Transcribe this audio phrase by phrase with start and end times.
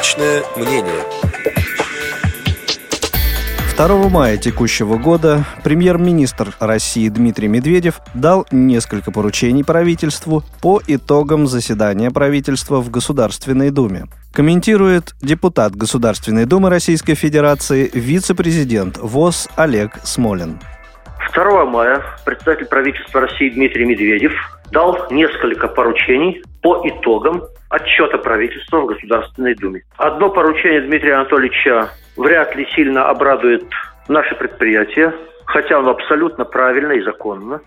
[0.00, 1.04] Личное мнение.
[3.76, 12.10] 2 мая текущего года премьер-министр России Дмитрий Медведев дал несколько поручений правительству по итогам заседания
[12.10, 14.06] правительства в Государственной Думе.
[14.32, 20.60] Комментирует депутат Государственной Думы Российской Федерации, вице-президент ВОЗ Олег Смолин.
[21.34, 24.32] 2 мая председатель правительства России Дмитрий Медведев
[24.72, 29.82] дал несколько поручений по итогам отчета правительства в Государственной Думе.
[29.96, 33.64] Одно поручение Дмитрия Анатольевича вряд ли сильно обрадует
[34.08, 35.14] наши предприятия,
[35.46, 37.60] хотя оно абсолютно правильно и законно.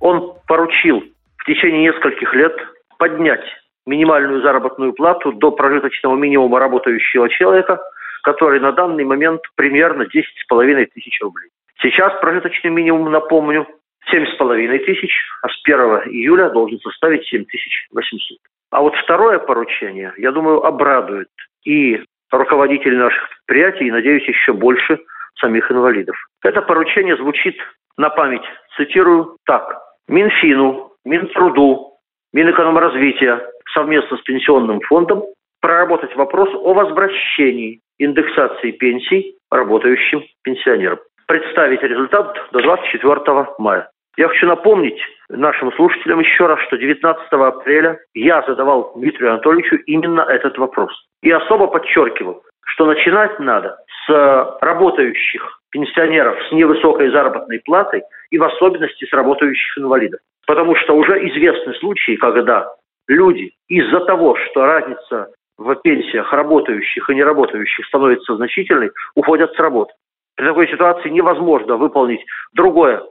[0.00, 1.04] Он поручил
[1.36, 2.54] в течение нескольких лет
[2.98, 3.44] поднять
[3.86, 7.80] минимальную заработную плату до прожиточного минимума работающего человека,
[8.22, 11.50] который на данный момент примерно 10,5 тысяч рублей.
[11.80, 13.66] Сейчас прожиточный минимум, напомню,
[14.12, 15.78] 7,5 тысяч, а с 1
[16.12, 17.44] июля должен составить 7
[17.92, 18.38] 800.
[18.70, 21.28] А вот второе поручение, я думаю, обрадует
[21.64, 24.98] и руководителей наших предприятий, и, надеюсь, еще больше
[25.38, 26.16] самих инвалидов.
[26.42, 27.56] Это поручение звучит
[27.96, 28.44] на память,
[28.76, 29.78] цитирую так.
[30.08, 31.92] Минфину, Минтруду,
[32.32, 33.40] Минэкономразвития
[33.74, 35.24] совместно с Пенсионным фондом
[35.60, 40.98] проработать вопрос о возвращении индексации пенсий работающим пенсионерам.
[41.26, 43.88] Представить результат до 24 мая.
[44.18, 50.20] Я хочу напомнить нашим слушателям еще раз, что 19 апреля я задавал Дмитрию Анатольевичу именно
[50.20, 50.92] этот вопрос.
[51.22, 58.44] И особо подчеркивал, что начинать надо с работающих пенсионеров с невысокой заработной платой и в
[58.44, 60.20] особенности с работающих инвалидов.
[60.46, 62.70] Потому что уже известны случаи, когда
[63.08, 69.92] люди из-за того, что разница в пенсиях работающих и неработающих становится значительной, уходят с работы.
[70.36, 73.02] При такой ситуации невозможно выполнить другое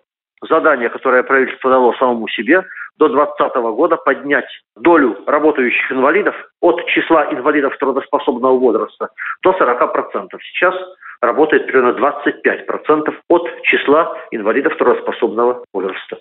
[0.42, 2.64] задание, которое правительство дало самому себе,
[2.98, 9.10] до 2020 года поднять долю работающих инвалидов от числа инвалидов трудоспособного возраста
[9.44, 10.28] до 40%.
[10.54, 10.76] Сейчас
[11.22, 16.18] работает примерно 25% от числа инвалидов трудоспособного возраста.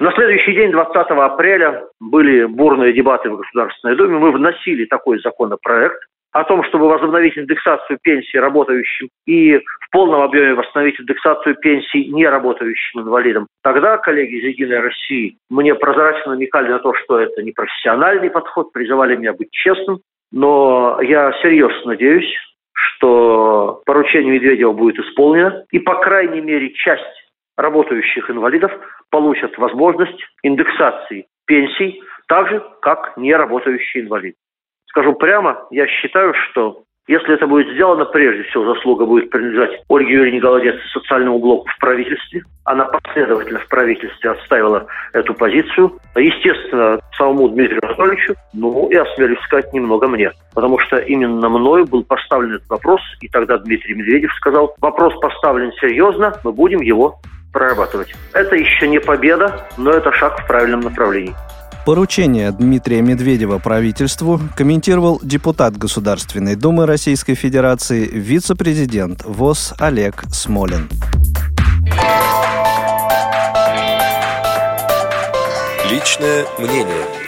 [0.00, 4.18] На следующий день, 20 апреля, были бурные дебаты в Государственной Думе.
[4.18, 5.98] Мы вносили такой законопроект,
[6.32, 13.00] о том, чтобы возобновить индексацию пенсии работающим и в полном объеме восстановить индексацию пенсий неработающим
[13.00, 13.46] инвалидам.
[13.62, 18.72] Тогда коллеги из «Единой России» мне прозрачно намекали на то, что это не профессиональный подход,
[18.72, 20.00] призывали меня быть честным.
[20.30, 22.30] Но я серьезно надеюсь,
[22.74, 27.02] что поручение Медведева будет исполнено, и, по крайней мере, часть
[27.56, 28.70] работающих инвалидов
[29.10, 34.36] получат возможность индексации пенсий так же, как неработающие инвалиды.
[34.88, 40.12] Скажу прямо, я считаю, что если это будет сделано, прежде всего заслуга будет принадлежать Ольге
[40.12, 42.42] Юрьевне Голодец социальному блоку в правительстве.
[42.64, 45.98] Она последовательно в правительстве отстаивала эту позицию.
[46.14, 50.32] Естественно, самому Дмитрию Анатольевичу, ну и осмелюсь сказать немного мне.
[50.54, 55.72] Потому что именно мною был поставлен этот вопрос, и тогда Дмитрий Медведев сказал, вопрос поставлен
[55.80, 57.14] серьезно, мы будем его
[57.54, 58.14] прорабатывать.
[58.34, 61.34] Это еще не победа, но это шаг в правильном направлении.
[61.88, 70.90] Поручение Дмитрия Медведева правительству комментировал депутат Государственной Думы Российской Федерации, вице-президент ВОЗ Олег Смолин.
[75.90, 77.27] Личное мнение.